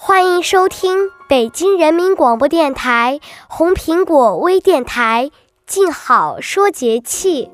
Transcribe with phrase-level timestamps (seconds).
[0.00, 3.18] 欢迎收听北京人民广播电台
[3.48, 5.32] 红苹果微电台，
[5.66, 7.50] 静好说节气。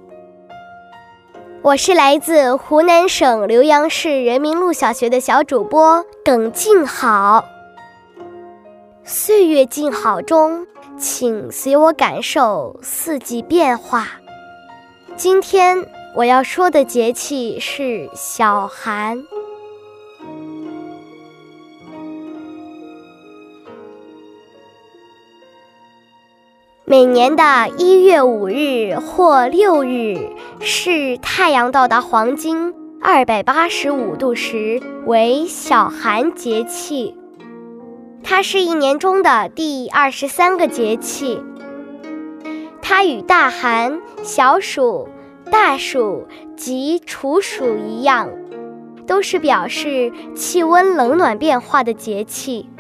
[1.63, 7.47] 我是来自湖南省浏阳市人民路小学的小主播耿静好。
[9.05, 10.67] 岁月静好中，
[10.99, 14.07] 请随我感受四季变化。
[15.17, 15.89] 今天。
[16.17, 19.25] 我要说的节气是小寒。
[26.95, 37.17] 每年的一月五日或六日是太阳到达黄金二百八十五度时，为小寒节气。
[38.23, 41.43] 它是一年中的第二十三个节气。
[42.81, 45.09] 它与大寒、小暑。
[45.51, 48.31] 大暑及处暑一样，
[49.05, 52.71] 都是表示气温冷暖变化的节气。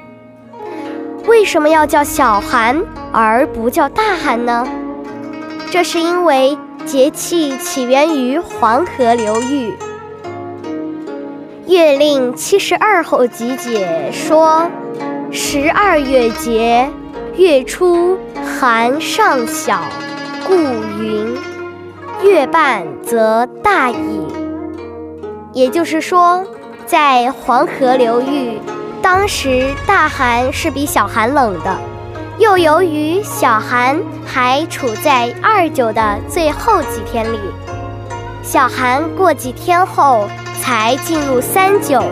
[1.26, 4.66] 为什么要叫小寒而不叫大寒呢？
[5.70, 9.72] 这是因为节气起源于黄河流域。
[11.72, 14.70] 《月令七十二候集解》说
[15.32, 16.90] ：“十二月节，
[17.36, 18.18] 月初
[18.60, 19.80] 寒尚小，
[20.46, 21.34] 故云。”
[22.22, 23.96] 月半则大矣。
[25.52, 26.44] 也就是说，
[26.86, 28.58] 在黄河流域，
[29.04, 31.78] 当时大寒是比小寒冷的。
[32.38, 37.38] 又由于小寒还处在二九的最后几天里，
[38.42, 40.26] 小寒过几天后
[40.58, 42.02] 才进入三九，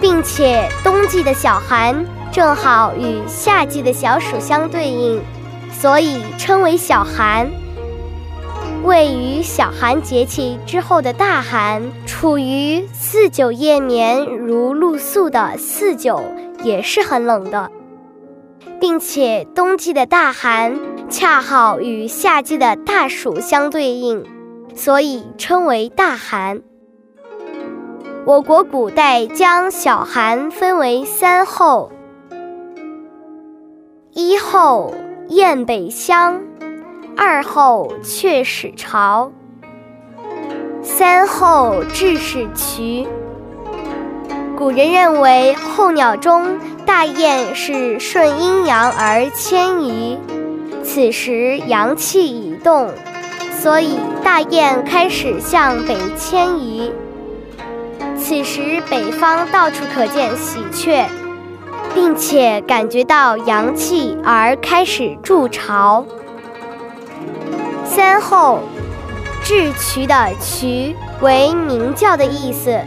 [0.00, 1.92] 并且冬季的小寒
[2.30, 5.20] 正好与夏季的小暑相对应，
[5.72, 7.50] 所以称为小寒。
[8.84, 16.20] 位于小寒节气之后的大寒，处于四九夜眠如露宿的四九，
[16.64, 17.70] 也是很冷的，
[18.80, 20.78] 并且冬季的大寒
[21.08, 24.24] 恰好与夏季的大暑相对应，
[24.74, 26.60] 所以称为大寒。
[28.26, 31.92] 我国古代将小寒分为三候：
[34.12, 34.92] 一候
[35.28, 36.42] 雁北乡。
[37.16, 39.30] 二后却始朝，
[40.82, 43.06] 三后至始渠。
[44.56, 50.18] 古人认为候鸟中大雁是顺阴阳而迁移，
[50.82, 52.90] 此时阳气已动，
[53.58, 56.92] 所以大雁开始向北迁移。
[58.16, 61.06] 此时北方到处可见喜鹊，
[61.94, 66.06] 并且感觉到阳气而开始筑巢。
[67.84, 68.60] 三后，
[69.42, 72.78] 至渠的渠为鸣叫的意思。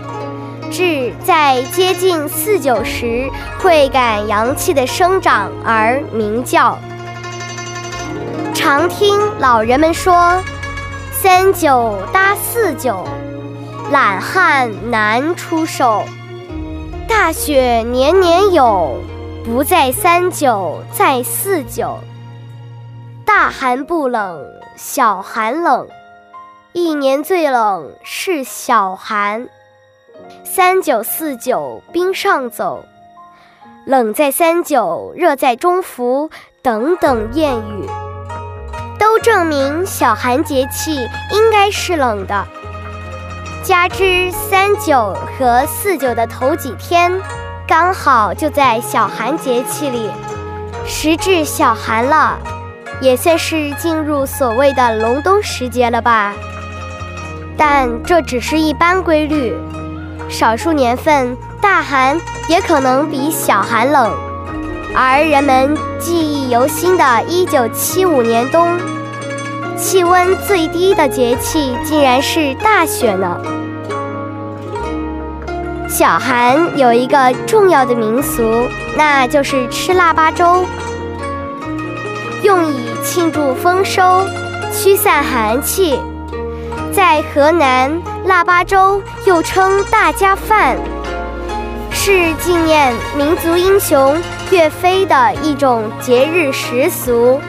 [0.72, 3.29] 至在接近四九时，
[3.59, 6.78] 会感阳气的生长而鸣叫。
[8.53, 10.41] 常听老人们说
[11.13, 13.06] ：“三九搭四九，
[13.91, 16.03] 懒汉难出手。
[17.07, 18.98] 大雪年年有，
[19.45, 22.00] 不在三九在四九。
[23.25, 24.45] 大寒不冷。”
[24.77, 25.88] 小寒冷，
[26.74, 29.48] 一年最冷是小寒。
[30.44, 32.83] 三九四九冰上走，
[33.86, 36.30] 冷在三九，热在中伏
[36.62, 37.89] 等等谚语，
[39.00, 42.45] 都证明小寒节气应该是冷的。
[43.63, 47.18] 加之三九和四九的头几天，
[47.66, 50.12] 刚好就在小寒节气里，
[50.86, 52.38] 时至小寒了。
[53.01, 56.33] 也算是进入所谓的隆冬时节了吧，
[57.57, 59.53] 但这只是一般规律，
[60.30, 64.12] 少数年份大寒也可能比小寒冷。
[64.95, 68.80] 而人们记忆犹新的1975年冬，
[69.77, 73.38] 气温最低的节气竟然是大雪呢。
[75.89, 78.42] 小寒有一个重要的民俗，
[78.97, 80.65] 那就是吃腊八粥，
[82.43, 84.25] 用以庆祝丰收、
[84.71, 85.99] 驱散寒气。
[86.91, 87.91] 在河南，
[88.25, 90.77] 腊八粥又称大家饭。
[91.91, 94.15] 是纪念民族英雄
[94.51, 97.39] 岳飞的一种节日习俗。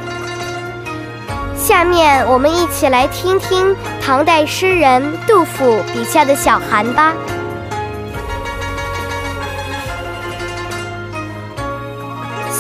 [1.57, 7.13] 下面我们一起来听听唐代诗人杜甫笔下的小寒吧。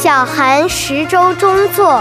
[0.06, 2.00] 小寒食粥中作。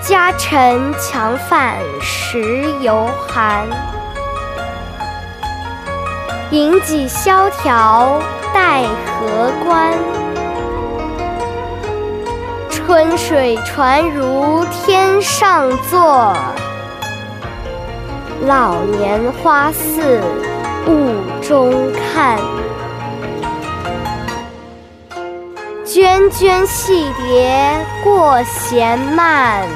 [0.00, 3.66] 家臣强饭食犹寒，
[6.52, 8.22] 饮几萧条
[8.54, 9.92] 待何关？
[12.70, 16.36] 春水传如天上坐，
[18.46, 20.20] 老年花似
[20.86, 22.38] 雾中看。
[25.84, 29.66] 涓涓细蝶过闲漫。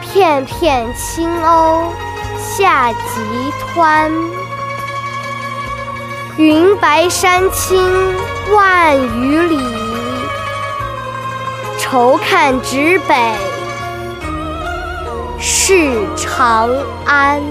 [0.00, 1.84] 片片青鸥
[2.38, 4.10] 下急湍，
[6.36, 7.78] 云白山青
[8.52, 9.58] 万余里，
[11.78, 13.14] 愁看直北
[15.38, 16.70] 是长
[17.04, 17.42] 安。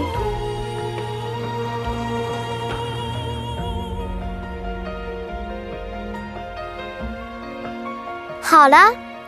[8.54, 8.78] 好了，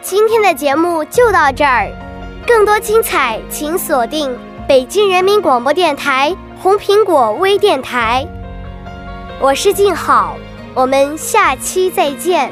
[0.03, 1.89] 今天的节目就到这儿。
[2.45, 4.37] 更多精彩，请锁定
[4.67, 6.31] 北京人民广播电台
[6.61, 8.23] 红苹果微电台。
[9.41, 10.37] 我是静好，
[10.75, 12.51] 我们下期再见。